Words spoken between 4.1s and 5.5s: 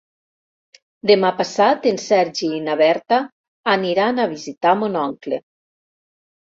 a visitar mon oncle.